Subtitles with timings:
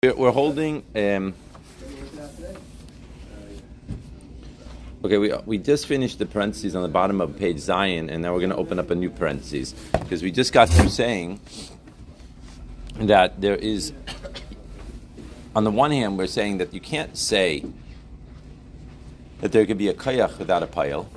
[0.00, 0.84] We're, holding.
[0.94, 1.34] Um,
[5.04, 8.32] okay, we, we just finished the parentheses on the bottom of page Zion, and now
[8.32, 11.40] we're going to open up a new parentheses because we just got through saying
[13.00, 13.92] that there is,
[15.56, 17.64] on the one hand, we're saying that you can't say
[19.40, 21.10] that there could be a kayak without a pile.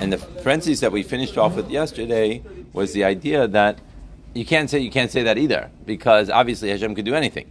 [0.00, 2.40] And the parentheses that we finished off with yesterday
[2.72, 3.80] was the idea that
[4.38, 7.50] you can't say you can't say that either because obviously Hashem could do anything,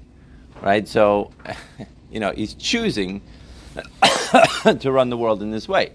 [0.62, 0.88] right?
[0.88, 1.32] So,
[2.11, 3.21] you know, he's choosing
[4.64, 5.92] to run the world in this way,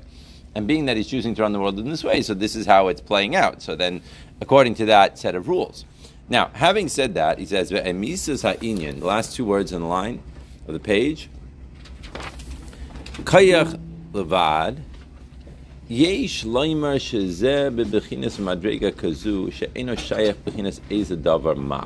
[0.55, 2.66] and being that he's choosing to run the world in this way, so this is
[2.66, 3.63] how it's playing out.
[3.63, 4.02] So then,
[4.43, 5.87] according to that set of rules.
[6.29, 10.23] Now, having said that, he says "Emisas ha'inyan." The last two words in the line
[10.66, 11.30] of the page.
[13.24, 13.80] Kayach
[14.13, 14.83] levad
[15.90, 21.84] יש לומר שזה בבחינס מדרגה כזו שאינו שייך בחינס איזה דבר מה.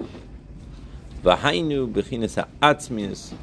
[1.24, 3.34] והיינו בחינס העצמיס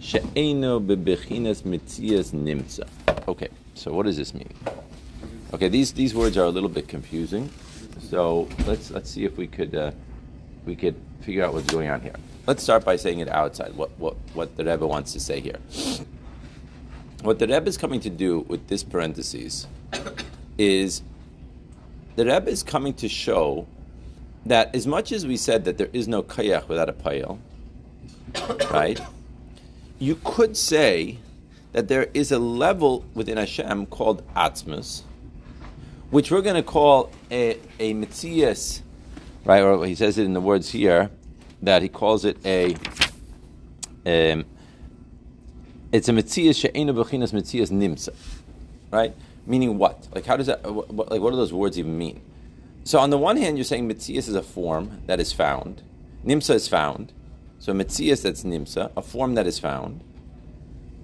[0.00, 2.82] שאינו בבחינס מציאס נמצא.
[3.28, 4.48] Okay, so what does this mean?
[5.52, 7.50] Okay, these, these words are a little bit confusing.
[8.10, 9.90] So let's, let's see if we could, uh,
[10.64, 12.16] we could figure out what's going on here.
[12.46, 15.58] Let's start by saying it outside, what, what, what the Rebbe wants to say here.
[17.22, 19.66] What the Rebbe is coming to do with this parentheses
[20.57, 21.01] is
[22.15, 23.67] the Rebbe is coming to show
[24.45, 27.39] that as much as we said that there is no kayach without a payel,
[28.71, 28.99] right?
[29.99, 31.17] You could say
[31.73, 35.01] that there is a level within Hashem called atzmus,
[36.11, 38.81] which we're going to call a, a mitzias,
[39.43, 39.61] right?
[39.61, 41.09] Or he says it in the words here
[41.61, 42.75] that he calls it a.
[44.05, 44.45] Um,
[45.91, 48.13] it's a mitzias she'enu b'chinas mitzias nimsa,
[48.91, 49.15] right?
[49.45, 50.07] Meaning what?
[50.13, 50.63] Like how does that?
[50.63, 52.21] What, like what do those words even mean?
[52.83, 55.81] So on the one hand, you're saying mitzias is a form that is found.
[56.25, 57.13] Nimsa is found.
[57.59, 60.03] So mitzias that's nimsa, a form that is found,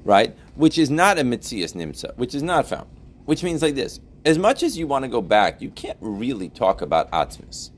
[0.03, 0.36] right?
[0.56, 2.88] Which is not a mitzias nimsa, which is not found.
[3.25, 6.49] Which means like this: as much as you want to go back, you can't really
[6.49, 7.71] talk about atzmis,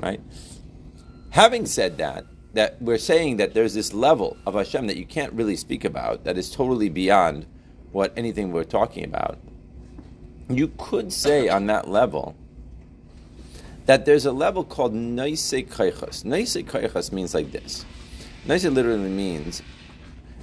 [0.00, 0.20] right?
[1.30, 5.32] Having said that, that we're saying that there's this level of Hashem that you can't
[5.32, 7.46] really speak about, that is totally beyond
[7.92, 9.38] what anything we're talking about.
[10.50, 12.34] You could say on that level
[13.86, 16.24] that there's a level called Naise Kaichas.
[16.24, 17.84] Naise Kaichas means like this.
[18.46, 19.62] Naise literally means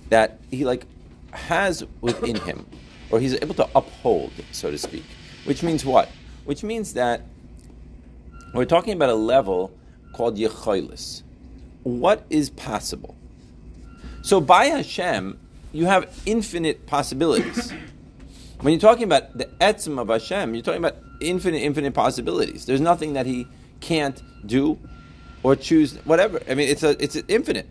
[0.09, 0.85] that he like
[1.31, 2.65] has within him,
[3.09, 5.03] or he's able to uphold, so to speak.
[5.45, 6.09] Which means what?
[6.45, 7.21] Which means that
[8.53, 9.71] we're talking about a level
[10.13, 11.23] called Yechoilis.
[11.83, 13.15] What is possible?
[14.21, 15.39] So by Hashem,
[15.71, 17.73] you have infinite possibilities.
[18.65, 22.65] When you're talking about the etzim of Hashem, you're talking about infinite, infinite possibilities.
[22.65, 23.45] There's nothing that He
[23.79, 24.79] can't do
[25.43, 26.41] or choose, whatever.
[26.49, 27.67] I mean, it's a, it's infinite.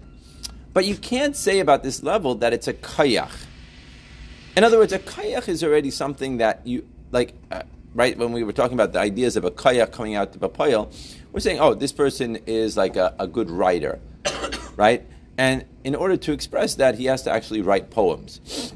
[0.72, 3.32] But you can't say about this level that it's a kayach.
[4.56, 7.34] In other words, a kayach is already something that you like.
[7.50, 7.62] Uh,
[7.92, 10.94] right when we were talking about the ideas of a kayach coming out to Bapayel,
[11.32, 13.98] we're saying, oh, this person is like a, a good writer,
[14.76, 15.04] right?
[15.36, 18.72] And in order to express that, he has to actually write poems.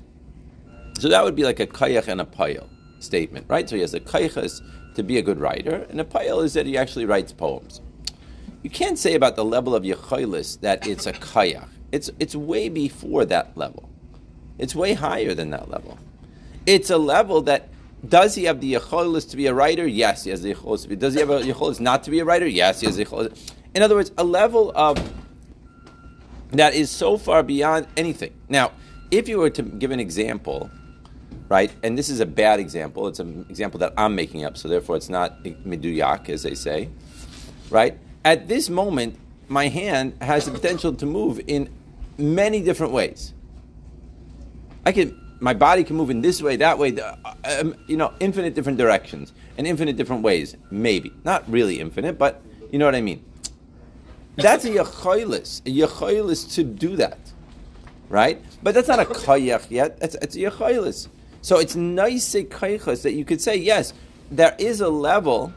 [0.99, 2.67] So that would be like a kayach and a payel
[2.99, 3.69] statement, right?
[3.69, 4.61] So he has a kayach
[4.95, 7.81] to be a good writer, and a payel is that he actually writes poems.
[8.63, 11.69] You can't say about the level of Yechoilis that it's a kayach.
[11.93, 13.89] It's, it's way before that level.
[14.59, 15.99] It's way higher than that level.
[16.67, 17.69] It's a level that
[18.07, 19.87] does he have the Yecholis to be a writer?
[19.87, 20.99] Yes, he has the Yecholis.
[20.99, 22.47] Does he have a Yecholis not to be a writer?
[22.47, 23.53] Yes, he has the Yecholis.
[23.75, 24.99] In other words, a level of
[26.51, 28.35] that is so far beyond anything.
[28.49, 28.73] Now,
[29.11, 30.71] if you were to give an example,
[31.49, 34.69] right, and this is a bad example, it's an example that I'm making up, so
[34.69, 36.89] therefore it's not miduyak, as they say,
[37.71, 37.99] right?
[38.25, 41.71] At this moment, my hand has the potential to move in
[42.19, 43.33] many different ways.
[44.85, 46.97] I can my body can move in this way, that way,
[47.45, 50.57] um, you know, infinite different directions and infinite different ways.
[50.71, 52.43] Maybe not really infinite, but
[52.73, 53.25] you know what I mean.
[54.37, 57.19] That's a yachoilis, a yachoilis to do that,
[58.09, 58.43] right?
[58.62, 59.99] But that's not a kayach yet.
[60.01, 61.09] It's, it's a yachoilis.
[61.43, 63.93] So it's nice kaychas that you could say yes,
[64.31, 65.52] there is a level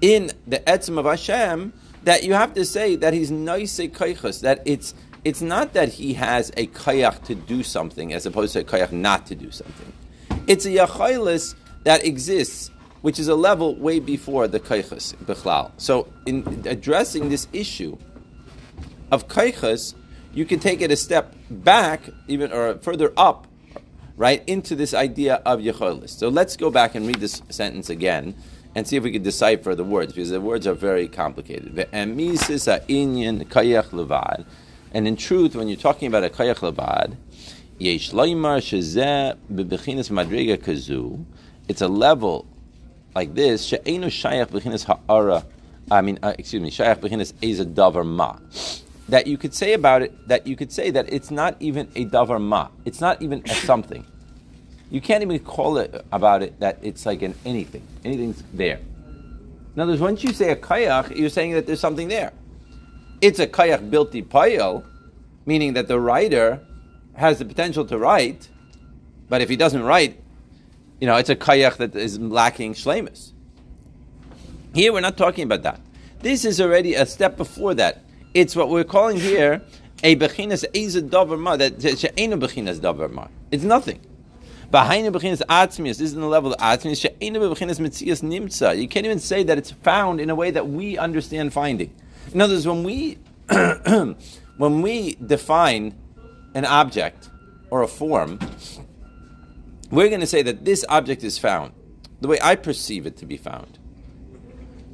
[0.00, 1.72] in the etzim of Hashem
[2.04, 4.94] that you have to say that he's nice kaychas, that it's
[5.24, 8.92] it's not that he has a kayach to do something as opposed to a kayach
[8.92, 9.92] not to do something.
[10.46, 11.54] It's a yachailis
[11.84, 12.70] that exists,
[13.02, 15.72] which is a level way before the kaychas bechlal.
[15.76, 17.98] So, in addressing this issue
[19.10, 19.94] of kaychas,
[20.38, 23.48] you can take it a step back, even or further up,
[24.16, 26.10] right into this idea of yachailis.
[26.10, 28.36] So let's go back and read this sentence again
[28.76, 31.88] and see if we can decipher the words because the words are very complicated.
[31.92, 32.36] And in
[35.16, 37.16] truth, when you're talking about a kayach levad,
[41.68, 42.46] it's a level
[43.16, 43.74] like this.
[45.90, 48.36] I mean, uh, excuse me, shayach bechinas is a davar ma.
[49.08, 52.04] That you could say about it, that you could say that it's not even a
[52.06, 52.68] davar ma.
[52.84, 54.04] It's not even a something.
[54.90, 57.82] You can't even call it about it that it's like an anything.
[58.04, 58.80] Anything's there.
[59.74, 62.32] In other words, once you say a kayach, you're saying that there's something there.
[63.20, 64.84] It's a kayach bilti payel,
[65.46, 66.60] meaning that the writer
[67.14, 68.48] has the potential to write,
[69.28, 70.20] but if he doesn't write,
[71.00, 73.32] you know, it's a kayach that is lacking shlemus.
[74.74, 75.80] Here we're not talking about that.
[76.20, 78.02] This is already a step before that.
[78.34, 79.62] It's what we're calling here
[80.02, 83.26] a bechinas ezed davar ma that she'enu bechinas davar ma.
[83.50, 84.00] It's nothing.
[84.70, 85.98] Behind bechinas atzmius.
[85.98, 87.00] This is in the level of atzmius.
[87.00, 88.80] She'enu bechinas mitzias nimtza.
[88.80, 91.94] You can't even say that it's found in a way that we understand finding.
[92.32, 93.18] In other words, when we
[94.58, 95.94] when we define
[96.54, 97.30] an object
[97.70, 98.38] or a form,
[99.90, 101.72] we're going to say that this object is found
[102.20, 103.78] the way I perceive it to be found.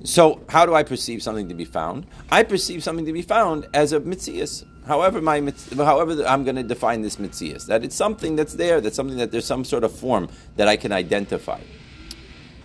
[0.05, 2.07] So, how do I perceive something to be found?
[2.31, 4.67] I perceive something to be found as a mitzias.
[4.87, 5.41] However, my
[5.77, 9.33] however I'm going to define this mitzias, that it's something that's there, that's something that
[9.33, 11.59] there's some sort of form that I can identify.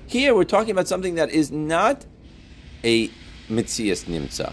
[0.06, 2.06] Here, we're talking about something that is not
[2.84, 3.08] a
[3.48, 4.52] mitzias nimtza.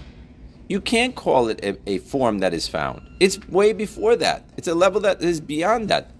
[0.68, 3.02] You can't call it a, a, form that is found.
[3.18, 4.44] It's way before that.
[4.56, 6.12] It's a level that is beyond that.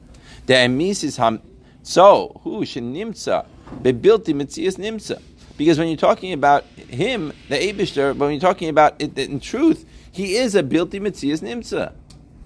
[0.46, 1.42] The emis is ham.
[1.84, 3.46] So who nimtza
[3.82, 5.22] bebilti mitzias nimtza.
[5.56, 9.86] Because when you're talking about him, the Abishter, when you're talking about it, in truth,
[10.12, 11.92] he is a bilti mitzias nimsa.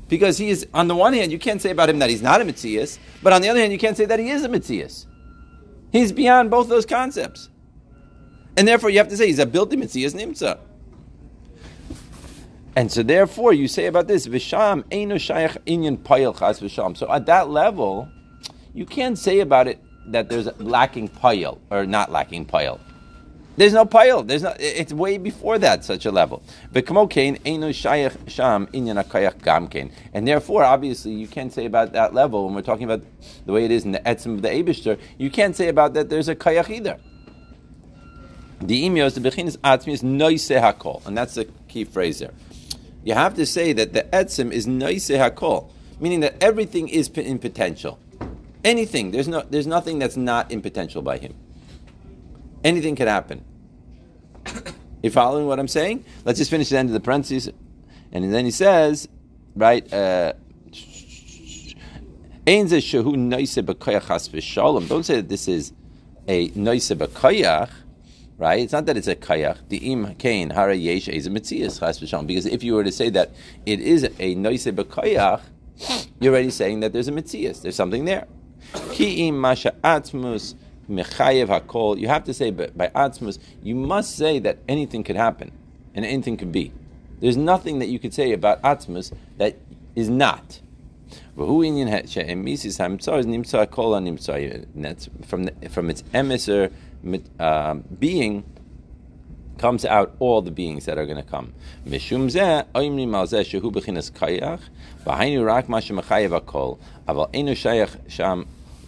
[0.08, 2.40] Because he is, on the one hand, you can't say about him that he's not
[2.40, 5.06] a mitzias, but on the other hand, you can't say that he is a mitzias.
[5.92, 7.48] He's beyond both those concepts.
[8.56, 10.58] And therefore, you have to say he's a bilti mitzias nimsa.
[12.76, 16.96] And so, therefore, you say about this, Visham eino shayach inyan payil chas visham.
[16.96, 18.08] So, at that level,
[18.72, 22.78] you can't say about it that there's lacking payil or not lacking payil.
[23.60, 24.22] There's no pile.
[24.22, 24.54] There's no.
[24.58, 26.42] It's way before that such a level.
[30.14, 33.02] And therefore, obviously, you can't say about that level when we're talking about
[33.44, 34.98] the way it is in the etzim of the Abishter.
[35.18, 36.08] You can't say about that.
[36.08, 36.98] There's a kayach either.
[38.62, 40.02] The imios the bechinas atzmi is
[40.48, 42.32] hakol, and that's the key phrase there.
[43.04, 45.70] You have to say that the etzim is noise hakol,
[46.00, 47.98] meaning that everything is in potential.
[48.64, 49.10] Anything.
[49.10, 49.42] There's no.
[49.42, 51.34] There's nothing that's not in potential by him.
[52.64, 53.44] Anything can happen.
[55.02, 56.04] you following what I'm saying?
[56.24, 57.50] Let's just finish the end of the parentheses.
[58.12, 59.08] And then he says,
[59.54, 60.32] right, uh,
[64.88, 65.72] don't say that this is
[66.26, 66.90] a noise
[68.38, 68.60] right?
[68.60, 69.58] It's not that it's a kayach.
[69.68, 72.26] The im kain is a.
[72.26, 73.30] Because if you were to say that
[73.66, 74.66] it is a noise
[76.20, 77.62] you're already saying that there's a mitzias.
[77.62, 78.26] There's something there.
[80.90, 81.98] Mechayev hakol.
[81.98, 85.52] You have to say by, by atzmus, you must say that anything could happen
[85.94, 86.72] and anything could be.
[87.20, 89.56] There's nothing that you could say about atzmus that
[89.94, 90.60] is not.
[91.36, 91.64] From
[95.44, 96.70] the, from its emissary
[97.38, 98.44] uh, being
[99.58, 101.52] comes out all the beings that are going to come.
[101.86, 102.30] Mishum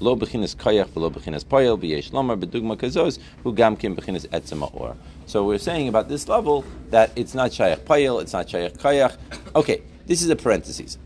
[0.03, 2.37] lo bechinas koyach lo bechinas poyel v'yesh lomar
[2.77, 4.97] kazos who gamkim bechinas etzema or.
[5.27, 9.17] So we're saying about this level that it's not shayach poyel, it's not shayach koyach.
[9.55, 10.99] Okay, this is a parenthesis.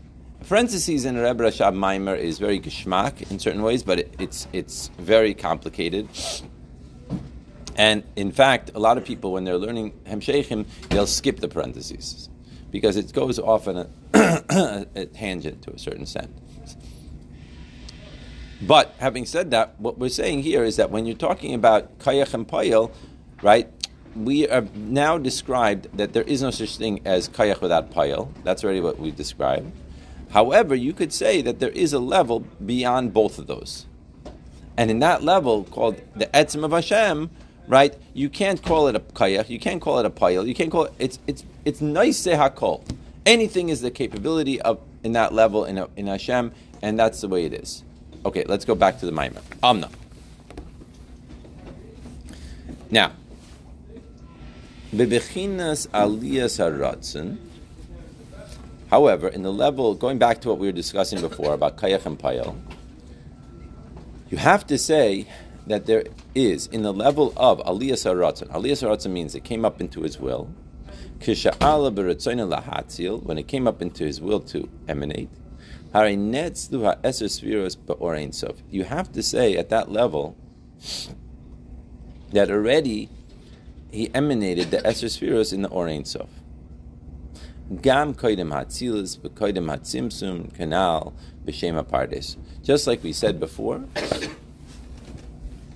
[0.47, 4.89] Parentheses in Rebbe Rashab Maimer is very geschmack in certain ways, but it, it's it's
[4.97, 6.07] very complicated.
[7.75, 12.29] And in fact, a lot of people, when they're learning Hemsheichim, they'll skip the parentheses
[12.71, 13.87] because it goes off on a,
[14.95, 16.31] a tangent to a certain extent.
[18.61, 22.33] But having said that, what we're saying here is that when you're talking about kayach
[22.33, 22.91] and payil,
[23.43, 23.69] right,
[24.15, 28.29] we have now described that there is no such thing as kayach without payil.
[28.43, 29.71] That's already what we described.
[30.29, 33.85] However, you could say that there is a level beyond both of those.
[34.75, 37.29] And in that level, called the etzim of Hashem,
[37.67, 40.71] right, you can't call it a kayach, you can't call it a payil, you can't
[40.71, 42.83] call it, it's, it's, it's nice hakol.
[43.25, 47.45] Anything is the capability of, in that level in, in Hashem, and that's the way
[47.45, 47.83] it is.
[48.27, 49.41] Okay, let's go back to the Maimon.
[49.63, 49.89] Amna.
[52.91, 53.13] Now,
[54.93, 57.37] bebechinas aliyas haratzin.
[58.89, 62.19] However, in the level, going back to what we were discussing before about kayach and
[62.19, 62.57] payel,
[64.29, 65.25] you have to say
[65.67, 66.03] that there
[66.35, 68.49] is in the level of Aliyah Saratzon.
[68.49, 70.49] Aliyah Saratzon means it came up into his will.
[71.25, 71.37] When
[73.37, 75.29] it came up into his will to emanate.
[75.93, 75.99] You
[78.83, 80.37] have to say at that level
[82.31, 83.09] that already
[83.91, 86.29] he emanated the Eser Sefiros in the Or Ein Sof.
[87.81, 91.13] Gam koidem hatzilas, koidem hatzimsum, canal,
[91.45, 92.37] b'shem pardes.
[92.63, 93.83] Just like we said before,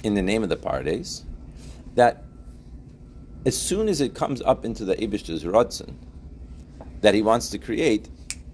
[0.04, 1.24] in the name of the pardes,
[1.96, 2.24] that
[3.46, 5.96] as soon as it comes up into the Abish's Ratzin,
[7.02, 8.08] that he wants to create,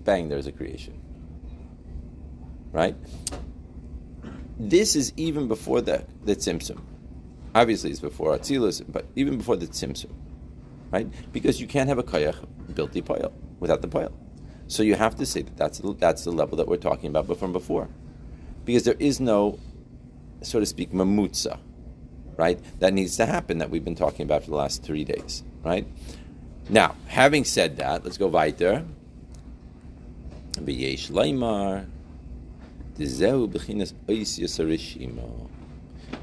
[0.04, 0.97] bang, there's a creation.
[2.72, 2.96] Right?
[4.60, 6.82] This is even before the, the Tzimtzum.
[7.54, 10.12] Obviously, it's before Atzilus, but even before the Tzimtzum
[10.92, 11.08] right?
[11.34, 14.12] Because you can't have a kayach built the without the poil.
[14.68, 17.40] So you have to say that that's that's the level that we're talking about but
[17.40, 17.88] from before,
[18.66, 19.60] because there is no,
[20.42, 21.60] so to speak, mamutza,
[22.36, 22.60] right?
[22.80, 25.88] That needs to happen that we've been talking about for the last three days, right?
[26.70, 28.86] Now, having said that, let's go weiter.
[30.58, 31.86] Leimar,
[32.98, 35.48] dezeu b'chinas oisius harishima,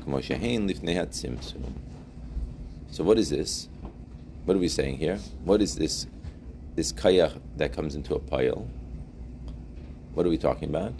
[0.04, 1.72] k'mo shehein lifnei hatzimtzum.
[2.90, 3.68] So what is this?
[4.44, 5.18] What are we saying here?
[5.44, 6.06] What is this
[6.74, 8.66] this kayach that comes into a pile?
[10.14, 10.94] What are we talking about?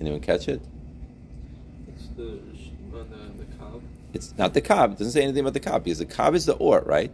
[0.00, 0.60] Anyone catch it?
[1.88, 2.40] It's the
[2.92, 3.82] the, the kav.
[4.14, 4.92] It's not the kav.
[4.92, 7.12] It doesn't say anything about the kav because the cob is the or, right?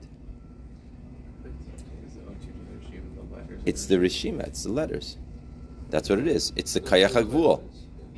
[3.64, 4.47] It's the rishima.
[4.49, 5.17] It's the letters.
[5.93, 6.55] That's what it is.
[6.57, 7.63] It's the kayach hagvul.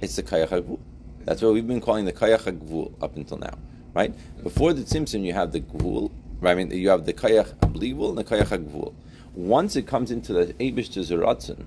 [0.00, 0.78] It's the kayach hagvul.
[1.24, 3.58] That's what we've been calling the kayach hagvul up until now,
[3.94, 4.14] right?
[4.44, 6.52] Before the tzimtzum, you have the gvul, Right?
[6.52, 8.94] I mean, you have the kayach ablivul and the kayach agvul.
[9.34, 11.64] Once it comes into the abish to zeratzin,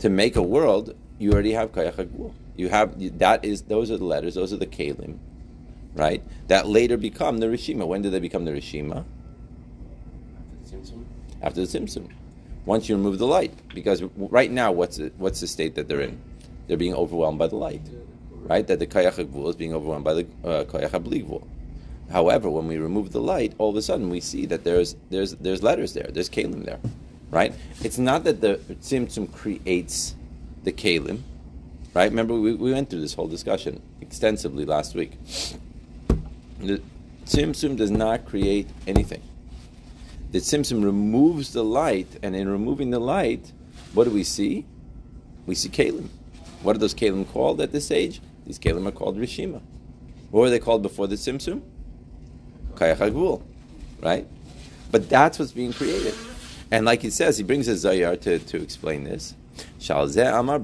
[0.00, 2.32] to make a world, you already have kayach agvul.
[2.56, 5.18] You have that is those are the letters, those are the kalim,
[5.94, 6.24] right?
[6.48, 7.86] That later become the rishima.
[7.86, 9.04] When do they become the rishima?
[10.34, 11.04] After the Tzimtzum.
[11.42, 12.08] After the tzimtzum.
[12.64, 16.00] Once you remove the light, because right now, what's the, what's the state that they're
[16.00, 16.20] in?
[16.68, 17.82] They're being overwhelmed by the light,
[18.30, 18.66] right?
[18.66, 21.42] That the kayach is being overwhelmed by the uh, kayach.
[22.10, 25.32] However, when we remove the light, all of a sudden we see that there's there's
[25.36, 26.78] there's letters there, there's kalim there,
[27.30, 27.54] right?
[27.82, 30.14] It's not that the tzimtzum creates
[30.62, 31.22] the kalim,
[31.94, 32.10] right?
[32.10, 35.18] Remember we, we went through this whole discussion extensively last week.
[36.60, 36.82] The
[37.24, 39.22] tzimtzum does not create anything.
[40.32, 43.52] The tzimtzum removes the light, and in removing the light,
[43.92, 44.64] what do we see?
[45.44, 46.08] We see kalim.
[46.62, 48.22] What are those kalim called at this age?
[48.46, 49.60] These kalim are called rishima.
[50.30, 51.60] What were they called before the tzimtzum?
[52.76, 53.42] Kayach
[54.00, 54.26] right?
[54.90, 56.14] But that's what's being created.
[56.70, 59.34] And like he says, he brings a Zohar to, to explain this.
[59.90, 60.56] Amar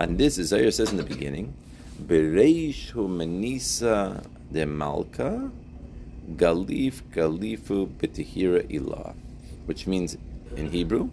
[0.00, 1.54] And this, Zohar says in the beginning,
[2.02, 5.52] Bereish Manisa de Malka
[6.36, 9.14] Galif Galifu Betihira Ilah,
[9.66, 10.16] which means
[10.56, 11.10] in Hebrew,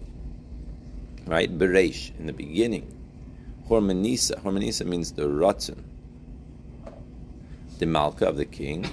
[1.25, 1.55] right?
[1.57, 2.93] Bereish, in the beginning.
[3.69, 4.41] Hormanisa.
[4.41, 5.83] Hormanisa means the Ratzin
[7.79, 8.83] the Malka of the king.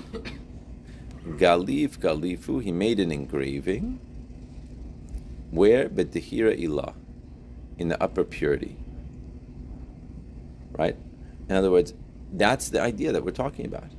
[1.27, 3.99] Galif Galifu, he made an engraving.
[5.51, 5.89] Where?
[5.89, 6.95] Betihira Ilah,
[7.79, 8.77] in the upper purity.
[10.73, 10.97] Right?
[11.49, 11.95] In other words,
[12.33, 13.91] that's the idea that we're talking about.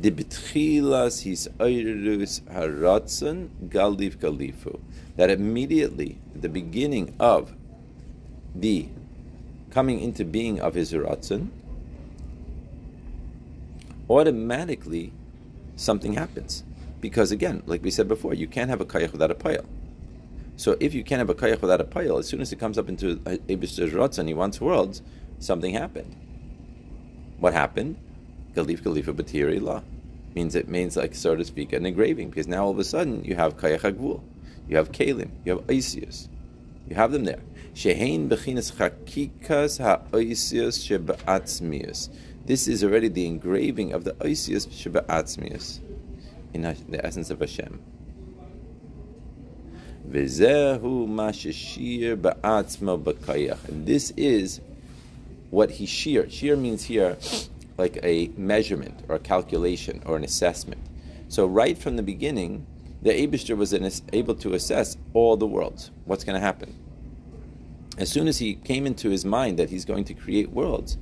[0.00, 4.80] The betchilas his oirus haratzon galif galifu.
[5.16, 7.52] That immediately, at the beginning of
[8.54, 8.88] the
[9.70, 11.48] coming into being of his ratzon,
[14.08, 15.12] automatically
[15.74, 16.62] something happens.
[17.00, 19.64] Because again, like we said before, you can't have a kayach without a payal.
[20.56, 22.78] So if you can't have a kayach without a payal, as soon as it comes
[22.78, 25.02] up into Ebish and he wants worlds,
[25.38, 26.16] something happened.
[27.38, 27.96] What happened?
[28.58, 29.82] Galif Galifa Batiri La.
[30.34, 33.24] Means it means like so to speak an engraving, because now all of a sudden
[33.24, 34.20] you have kayach agvul,
[34.68, 36.28] you have kalim, you have Isius.
[36.88, 37.40] You have them there.
[37.74, 42.08] Shehein bechinas chakikas ha-oisius sheba'atzmius.
[42.48, 45.80] This is already the engraving of the Oisius Sheba'atzmius
[46.54, 47.78] in the essence of Hashem.
[50.10, 50.14] And
[53.86, 54.60] this is
[55.50, 56.30] what he shear.
[56.30, 57.18] Shear means here
[57.78, 60.82] like a measurement or a calculation or an assessment.
[61.28, 62.66] So right from the beginning,
[63.00, 63.72] the Abishter was
[64.12, 65.92] able to assess all the worlds.
[66.04, 66.74] What's going to happen?
[67.96, 70.98] As soon as he came into his mind that he's going to create worlds,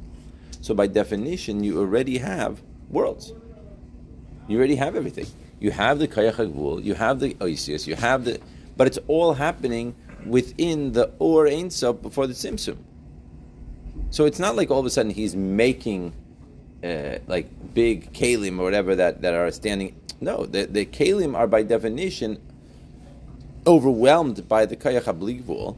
[0.61, 3.33] so by definition, you already have worlds.
[4.49, 5.27] You already have everything.
[5.59, 8.41] You have the Kayach you have the Oisius, you have the,
[8.77, 9.95] but it's all happening
[10.27, 12.77] within the Or Ein Sof before the Tzimtzum.
[14.11, 16.13] So it's not like all of a sudden he's making
[16.87, 19.95] uh, like big kalim or whatever that, that are standing.
[20.21, 22.41] No, the, the kalim are by definition
[23.67, 25.77] overwhelmed by the kayach habligvul.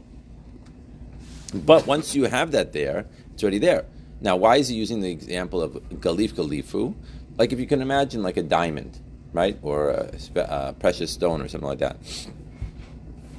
[1.53, 3.85] But once you have that there, it's already there.
[4.21, 6.93] Now, why is he using the example of galif galifu?
[7.37, 8.99] Like if you can imagine like a diamond,
[9.33, 9.57] right?
[9.61, 11.97] Or a, a precious stone or something like that.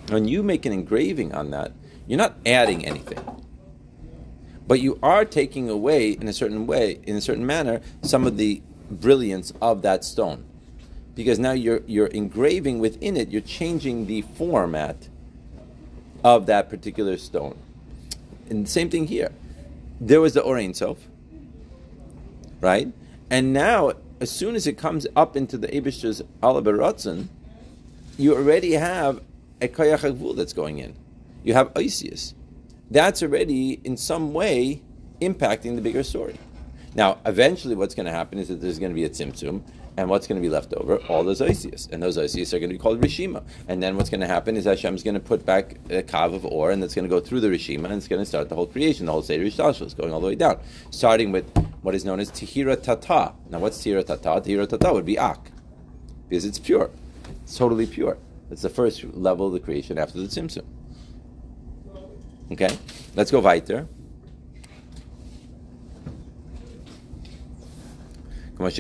[0.09, 1.73] When you make an engraving on that,
[2.09, 3.19] you're not adding anything.
[4.71, 8.37] But you are taking away in a certain way, in a certain manner, some of
[8.37, 10.45] the brilliance of that stone.
[11.17, 15.09] Because now you're you're engraving within it, you're changing the format
[16.23, 17.59] of that particular stone.
[18.49, 19.33] And the same thing here.
[20.01, 20.99] There was the Or Ein Sof,
[22.61, 22.93] right?
[23.29, 27.27] And now, as soon as it comes up into the Abish's Alabaratzen,
[28.17, 29.21] you already have
[29.61, 30.95] a Kayach that's going in.
[31.43, 32.35] You have Isis.
[32.91, 34.83] That's already, in some way,
[35.21, 36.37] impacting the bigger story.
[36.95, 39.63] Now, eventually, what's going to happen is that there's going to be a tzimtzum,
[39.97, 40.97] and what's going to be left over?
[41.09, 41.89] All those Isis.
[41.93, 43.45] And those Isis are going to be called Rishima.
[43.69, 46.45] And then what's going to happen is Hashem's going to put back a kav of
[46.45, 48.57] ore, and that's going to go through the Rishima, and it's going to start the
[48.57, 50.59] whole creation, the whole Seder Yishtashvus, going all the way down.
[50.91, 51.47] Starting with
[51.83, 53.35] what is known as Tihira Tata.
[53.51, 54.41] Now, what's Tihira Tata?
[54.41, 55.53] Tihira Tata would be Ak,
[56.29, 56.91] because it's pure.
[57.45, 58.19] It's totally pure.
[58.51, 60.65] It's the first level of the creation after the Tzimtzum.
[62.53, 62.77] Okay?
[63.15, 63.87] Let's go weiter.
[68.59, 68.79] This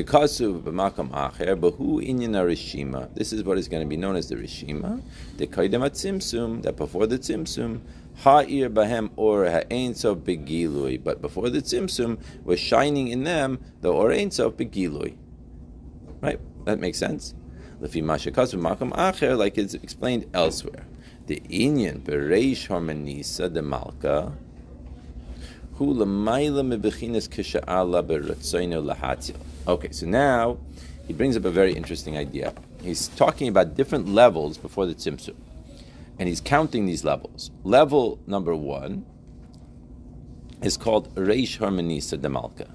[3.32, 5.00] is what is going to be known as the Rishima.
[5.38, 7.80] The Kaidem Tzimtzum, that before the Tzimtzum,
[8.16, 11.02] Ha'ir Bahem Or Ha'ain Sof Begilui.
[11.02, 15.16] But before the Tzimtzum was shining in them the Or Ein Sof Begilui.
[16.20, 16.38] Right?
[16.66, 17.34] That makes sense.
[17.80, 17.96] Like
[19.56, 20.84] it's explained elsewhere.
[21.26, 24.32] The Inyan Bereish Harmonisa de Malka.
[29.68, 30.58] Okay, so now
[31.06, 32.52] he brings up a very interesting idea.
[32.82, 35.36] He's talking about different levels before the tzimtzum,
[36.18, 37.50] and he's counting these levels.
[37.64, 39.06] Level number one
[40.62, 42.68] is called Reish Harmonisa de Malka,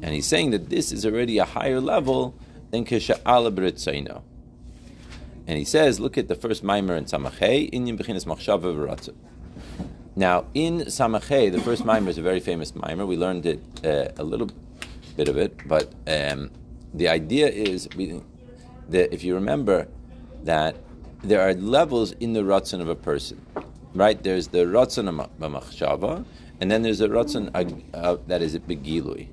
[0.00, 2.34] and he's saying that this is already a higher level
[2.70, 4.22] than Kisha'ala B'Ritzaino.
[5.46, 9.14] And he says, look at the first mimer in Samachay, Inyan Bechinas Machshava.
[10.16, 13.04] Now, in Samachay, the first mimer is a very famous mimer.
[13.04, 14.50] We learned it uh, a little
[15.16, 16.50] bit of it, but um,
[16.94, 18.20] the idea is we,
[18.88, 19.88] that if you remember
[20.44, 20.76] that
[21.22, 23.44] there are levels in the ratzon of a person,
[23.94, 24.22] right?
[24.22, 26.24] There's the ratzon b'machshava,
[26.60, 27.50] and then there's a ratzon
[27.92, 29.28] uh, that is a begilui.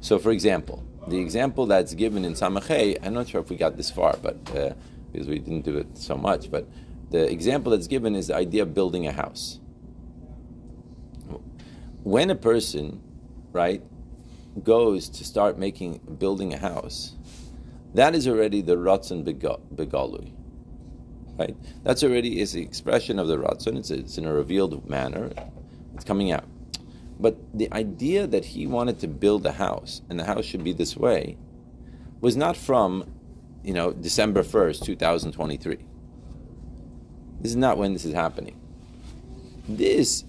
[0.00, 3.76] So, for example, the example that's given in Samachay, I'm not sure if we got
[3.76, 4.72] this far, but uh,
[5.12, 6.66] because we didn't do it so much, but
[7.10, 9.60] the example that's given is the idea of building a house
[12.08, 13.02] when a person,
[13.52, 13.82] right,
[14.62, 17.14] goes to start making building a house,
[17.92, 20.32] that is already the ratzon begalui.
[21.38, 21.54] Right?
[21.84, 23.76] That's already is the expression of the ratzon.
[23.76, 25.30] It's, it's in a revealed manner.
[25.94, 26.44] It's coming out.
[27.20, 30.72] But the idea that he wanted to build a house and the house should be
[30.72, 31.36] this way
[32.22, 33.04] was not from,
[33.62, 35.78] you know, December first, two thousand twenty-three.
[37.40, 38.58] This is not when this is happening.
[39.68, 40.24] This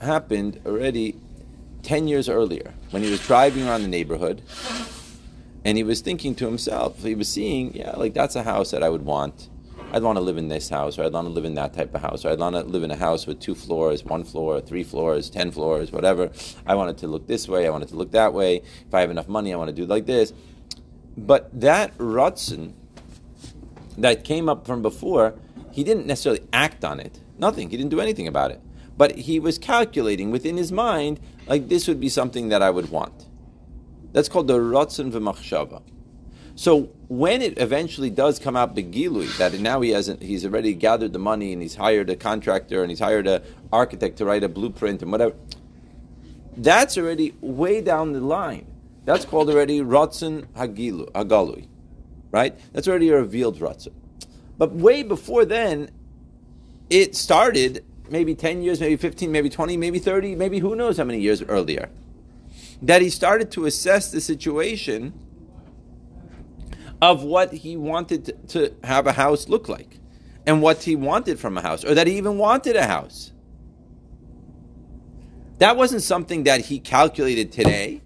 [0.00, 1.16] happened already
[1.82, 4.40] 10 years earlier when he was driving around the neighborhood
[5.64, 8.82] and he was thinking to himself, he was seeing, yeah, like that's a house that
[8.82, 9.48] I would want.
[9.92, 11.94] I'd want to live in this house, or I'd want to live in that type
[11.94, 14.60] of house, or I'd want to live in a house with two floors, one floor,
[14.60, 16.32] three floors, ten floors, whatever.
[16.66, 18.56] I want it to look this way, I want it to look that way.
[18.56, 20.32] If I have enough money, I want to do it like this.
[21.16, 22.72] But that Rutzen
[23.98, 25.34] that came up from before,
[25.70, 27.20] he didn't necessarily act on it.
[27.38, 27.70] Nothing.
[27.70, 28.60] He didn't do anything about it.
[28.96, 32.90] But he was calculating within his mind, like this would be something that I would
[32.90, 33.26] want.
[34.12, 35.82] That's called the Ratzon v'machshava.
[36.56, 41.12] So when it eventually does come out begilui, that now he hasn't, he's already gathered
[41.12, 44.48] the money and he's hired a contractor and he's hired an architect to write a
[44.48, 45.34] blueprint and whatever.
[46.56, 48.66] That's already way down the line.
[49.04, 51.68] That's called already Ratzon Hagilu, Hagalui.
[52.30, 52.58] Right?
[52.72, 53.92] That's already a revealed Ratzon.
[54.56, 55.90] But way before then,
[56.90, 61.04] it started maybe 10 years, maybe 15, maybe 20, maybe 30, maybe who knows how
[61.04, 61.88] many years earlier,
[62.82, 65.12] that he started to assess the situation
[67.00, 69.98] of what he wanted to have a house look like
[70.46, 73.32] and what he wanted from a house, or that he even wanted a house.
[75.58, 78.02] That wasn't something that he calculated today.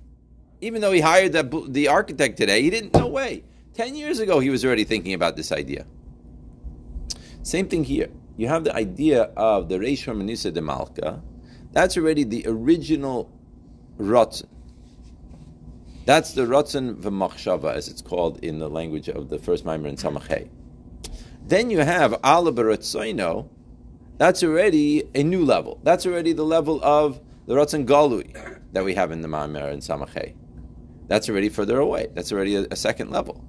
[0.60, 3.44] Even though he hired the, the architect today, he didn't, no way.
[3.74, 5.86] 10 years ago, he was already thinking about this idea.
[7.42, 11.20] Same thing here you have the idea of the Reish Harmonisa de Malka.
[11.72, 13.30] That's already the original
[13.98, 14.46] Ratzon.
[16.06, 19.96] That's the Ratzon v'machshava, as it's called in the language of the first Maimer in
[19.96, 20.48] Samachay.
[21.44, 22.52] Then you have Ala
[24.18, 25.80] that's already a new level.
[25.82, 29.80] That's already the level of the Ratzon Galui that we have in the Maimer in
[29.80, 30.34] Samachay.
[31.08, 32.08] That's already further away.
[32.14, 33.44] That's already a, a second level.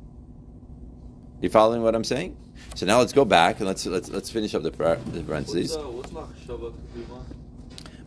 [1.41, 2.35] You following what I'm saying?
[2.75, 5.77] So now let's go back and let's let's let's finish up the, the parentheses.
[5.77, 6.11] What's, uh, what's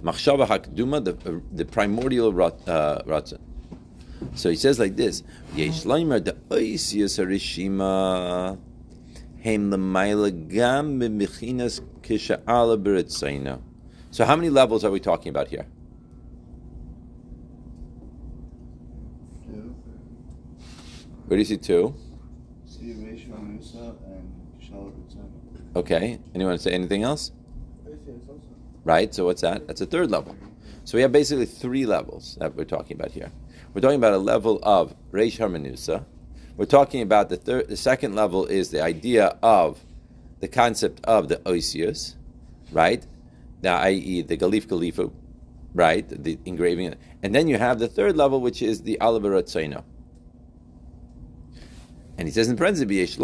[0.02, 3.00] Machshava Hakduma, the, the primordial rat, uh.
[4.34, 5.22] So he says like this.
[14.10, 15.66] So how many levels are we talking about here?
[19.44, 19.74] Two.
[21.32, 21.94] Where do you see two?
[22.66, 26.18] See Rachel Musa and Okay.
[26.34, 27.32] Anyone say anything else?
[28.84, 29.14] Right.
[29.14, 29.66] So what's that?
[29.66, 30.36] That's a third level.
[30.84, 33.32] So we have basically three levels that we're talking about here.
[33.72, 36.04] We're talking about a level of Reish Harmanusa.
[36.58, 37.66] We're talking about the third.
[37.68, 39.82] The second level is the idea of
[40.40, 42.16] the concept of the Oisius,
[42.72, 43.06] right?
[43.62, 45.10] Now, i.e., the Galif Galifu,
[45.72, 46.06] right?
[46.06, 46.94] The engraving.
[47.22, 49.84] And then you have the third level, which is the Alabarat Tzaino.
[52.18, 53.18] And he says in parentheses.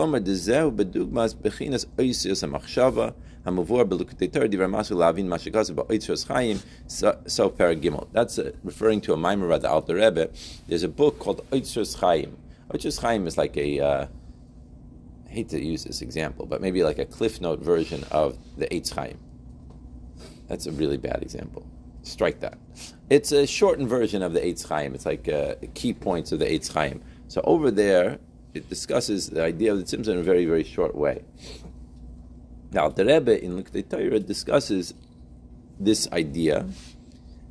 [8.12, 10.30] That's uh, referring to a mimer of the Alter Rebbe.
[10.66, 12.36] There's a book called Oitzros Chayim.
[12.70, 14.06] Oitzros Chayim is like a uh,
[15.28, 18.66] I hate to use this example, but maybe like a cliff note version of the
[18.68, 19.18] Eitz Chaim.
[20.48, 21.66] That's a really bad example.
[22.02, 22.58] Strike that.
[23.10, 24.94] It's a shortened version of the Eitz Chaim.
[24.94, 27.02] It's like uh, key points of the Eitz Chaim.
[27.28, 28.18] So over there,
[28.54, 31.22] it discusses the idea of the Tzimtzum in a very, very short way.
[32.72, 34.94] Now, the Rebbe in Likkutei Torah discusses
[35.78, 36.66] this idea,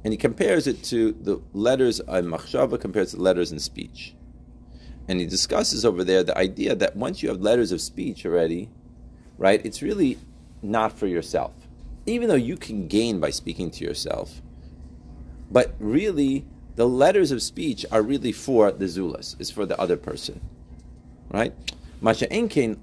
[0.03, 4.15] and he compares it to the letters in Machshava compared to the letters in speech.
[5.07, 8.69] And he discusses over there the idea that once you have letters of speech already,
[9.37, 10.19] right, it's really
[10.61, 11.53] not for yourself.
[12.05, 14.41] Even though you can gain by speaking to yourself,
[15.49, 19.97] but really the letters of speech are really for the Zulas, it's for the other
[19.97, 20.41] person
[21.29, 21.53] right?
[22.01, 22.77] Masha enkein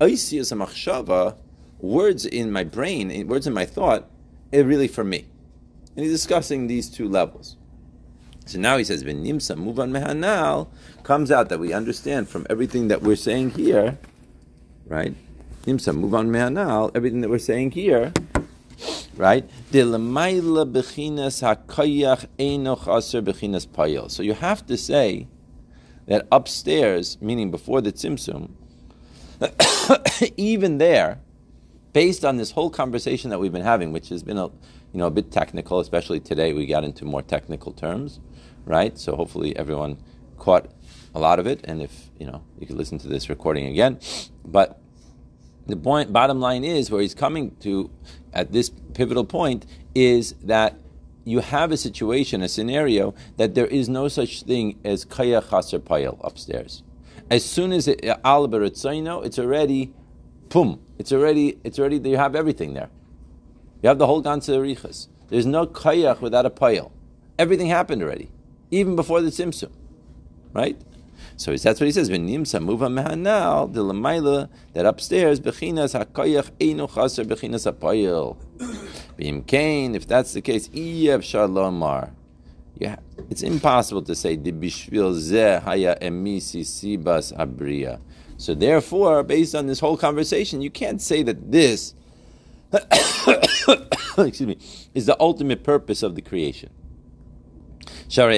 [0.00, 1.36] oisius machshava,
[1.80, 4.08] words in my brain, words in my thought,
[4.52, 5.24] really for me.
[5.96, 7.56] And he's discussing these two levels.
[8.46, 10.68] So now he says, "V'nimsa muvan mehanal,"
[11.02, 13.98] comes out that we understand from everything that we're saying here,
[14.86, 15.14] right?
[15.66, 18.12] Nimsa muvan mehanal, everything that we're saying here,
[19.16, 19.44] right?
[19.70, 19.78] So
[24.22, 25.26] you have to say
[26.08, 28.50] that upstairs, meaning before the tzimtzum,
[30.36, 31.20] even there,
[31.92, 35.06] based on this whole conversation that we've been having, which has been a you know
[35.06, 38.20] a bit technical, especially today, we got into more technical terms,
[38.64, 38.98] right?
[38.98, 39.98] So hopefully everyone
[40.38, 40.66] caught
[41.14, 44.00] a lot of it, and if you know, you could listen to this recording again.
[44.44, 44.80] But
[45.66, 47.90] the point, bottom line is where he's coming to
[48.32, 50.78] at this pivotal point is that
[51.28, 55.78] you have a situation, a scenario that there is no such thing as kaya chaser
[55.78, 56.82] payel upstairs.
[57.30, 59.92] As soon as it uh, al it's already
[60.48, 60.80] pum.
[60.98, 62.88] It's already it's already you have everything there.
[63.82, 65.08] You have the whole ganze riches.
[65.28, 66.90] There's no kayach without a payel.
[67.38, 68.30] Everything happened already,
[68.70, 69.70] even before the tzimtzum,
[70.54, 70.80] right?
[71.36, 72.08] So that's what he says.
[72.08, 77.66] V'nimsa lemaila that upstairs bechinas hakayach einu chaser bechinas.
[79.18, 82.12] If that's the case, iyev shalomar.
[82.76, 82.96] Yeah,
[83.28, 88.00] it's impossible to say the bishvil zeh haya emisi sibas abriya.
[88.36, 91.94] So therefore, based on this whole conversation, you can't say that this,
[94.16, 94.58] excuse me,
[94.94, 96.70] is the ultimate purpose of the creation.
[98.06, 98.36] Because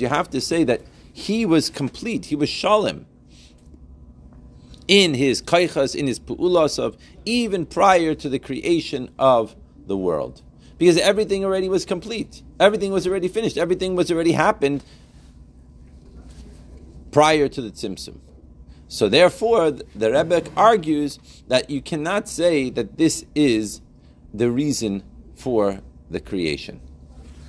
[0.00, 0.80] you have to say that
[1.12, 3.04] he was complete, he was shalim
[4.88, 10.42] in his kaichas, in his pu'ulas of even prior to the creation of the world.
[10.78, 12.42] Because everything already was complete.
[12.58, 13.56] Everything was already finished.
[13.56, 14.82] Everything was already happened
[17.12, 18.18] prior to the tzimtzum.
[18.88, 21.18] So therefore, the Rebbe argues
[21.48, 23.80] that you cannot say that this is
[24.32, 25.02] the reason
[25.34, 26.80] for the creation,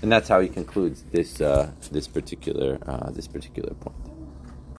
[0.02, 4.05] and that's how he concludes this uh, this particular uh, this particular point.